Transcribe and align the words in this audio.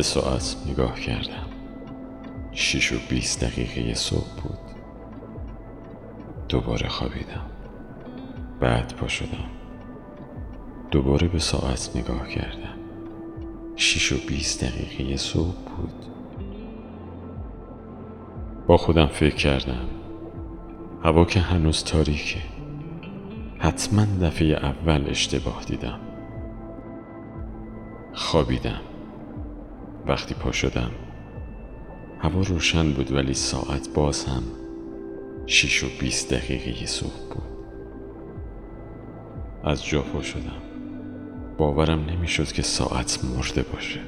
به 0.00 0.04
ساعت 0.04 0.56
نگاه 0.66 1.00
کردم. 1.00 1.46
شیش 2.52 2.92
و 2.92 2.96
بیست 3.08 3.44
دقیقه 3.44 3.94
صبح 3.94 4.42
بود. 4.42 4.58
دوباره 6.48 6.88
خوابیدم. 6.88 7.46
بعد 8.60 8.94
پا 8.96 9.08
شدم. 9.08 9.50
دوباره 10.90 11.28
به 11.28 11.38
ساعت 11.38 11.90
نگاه 11.94 12.28
کردم. 12.28 12.78
شیش 13.76 14.12
و 14.12 14.16
بیست 14.28 14.64
دقیقه 14.64 15.16
صبح 15.16 15.56
بود. 15.76 16.04
با 18.66 18.76
خودم 18.76 19.06
فکر 19.06 19.34
کردم. 19.34 19.88
هوا 21.04 21.24
که 21.24 21.40
هنوز 21.40 21.84
تاریکه. 21.84 22.40
حتما 23.58 24.06
دفعه 24.22 24.56
اول 24.56 25.04
اشتباه 25.08 25.64
دیدم. 25.64 26.00
خوابیدم. 28.12 28.89
وقتی 30.06 30.34
پا 30.34 30.52
شدم. 30.52 30.90
هوا 32.18 32.40
روشن 32.40 32.92
بود 32.92 33.12
ولی 33.12 33.34
ساعت 33.34 33.88
باز 33.94 34.24
هم 34.24 34.42
شیش 35.46 35.84
و 35.84 35.86
بیست 36.00 36.34
دقیقه 36.34 36.86
صبح 36.86 37.28
بود. 37.34 37.42
از 39.64 39.86
جا 39.86 40.02
پا 40.02 40.22
شدم. 40.22 40.62
باورم 41.58 42.04
نمی‌شد 42.04 42.52
که 42.52 42.62
ساعت 42.62 43.20
مرده 43.24 43.62
باشه. 43.62 44.00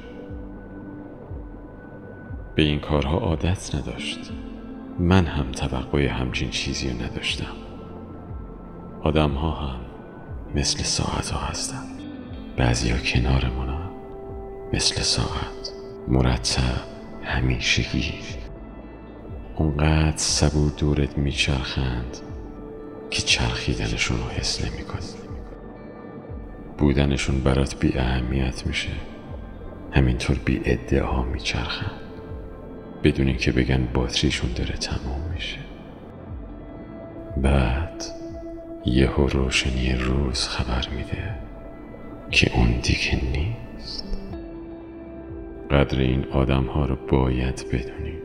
به 2.55 2.63
این 2.63 2.79
کارها 2.79 3.17
عادت 3.17 3.75
نداشت. 3.75 4.31
من 4.99 5.25
هم 5.25 5.51
توقع 5.51 6.07
همچین 6.07 6.49
چیزی 6.49 6.89
رو 6.89 6.95
نداشتم. 6.95 7.55
آدم 9.03 9.31
ها 9.31 9.51
هم 9.51 9.79
مثل 10.55 10.83
ساعت 10.83 11.29
ها 11.29 11.39
هستن. 11.39 11.83
بعضی 12.57 12.89
ها 12.89 12.97
کنارمون 12.97 13.63
مثل 14.73 15.01
ساعت. 15.01 15.72
مرتب 16.07 16.81
همیشگی 17.23 18.13
اونقدر 19.55 20.17
سبو 20.17 20.69
دورت 20.69 21.17
میچرخند 21.17 22.17
که 23.09 23.21
چرخیدنشون 23.21 24.17
رو 24.17 24.23
حس 24.23 24.65
نمی‌کنی. 24.65 25.23
بودنشون 26.77 27.39
برات 27.39 27.79
بی 27.79 27.97
اهمیت 27.97 28.67
میشه. 28.67 28.89
همینطور 29.91 30.39
بی 30.45 30.61
ادعا 30.65 31.23
میچرخند. 31.23 32.01
بدون 33.03 33.27
اینکه 33.27 33.51
بگن 33.51 33.87
باتریشون 33.93 34.53
داره 34.53 34.73
تموم 34.73 35.21
میشه. 35.33 35.59
بعد 37.37 38.03
یهو 38.85 39.27
روشنی 39.27 39.93
روز 39.93 40.47
خبر 40.47 40.87
میده 40.95 41.35
که 42.31 42.51
اون 42.55 42.71
دیگه 42.71 43.21
نیست. 43.33 44.12
قدر 45.73 45.99
این 45.99 46.25
آدم 46.31 46.65
ها 46.65 46.85
رو 46.85 46.95
باید 46.95 47.65
بدونیم. 47.73 48.21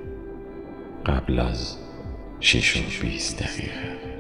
قبل 1.07 1.39
از 1.39 1.79
شش 2.41 2.77
و 2.77 3.03
بیست 3.03 3.43
دقیقه. 3.43 4.18